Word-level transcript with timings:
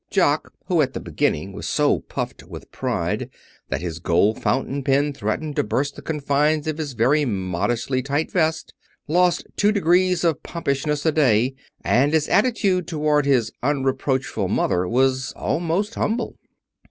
Jock, 0.09 0.51
who 0.65 0.81
at 0.81 0.93
the 0.93 0.99
beginning 0.99 1.53
was 1.53 1.69
so 1.69 1.99
puffed 1.99 2.41
with 2.45 2.71
pride 2.71 3.29
that 3.69 3.81
his 3.83 3.99
gold 3.99 4.41
fountain 4.41 4.83
pen 4.83 5.13
threatened 5.13 5.55
to 5.57 5.63
burst 5.63 5.95
the 5.95 6.01
confines 6.01 6.65
of 6.65 6.79
his 6.79 6.93
very 6.93 7.23
modishly 7.23 8.01
tight 8.01 8.31
vest, 8.31 8.73
lost 9.07 9.45
two 9.57 9.71
degrees 9.71 10.23
of 10.23 10.41
pompousness 10.41 11.05
a 11.05 11.11
day, 11.11 11.53
and 11.83 12.13
his 12.13 12.27
attitude 12.29 12.87
toward 12.87 13.27
his 13.27 13.51
unreproachful 13.61 14.47
mother 14.47 14.87
was 14.87 15.33
almost 15.33 15.93
humble. 15.93 16.35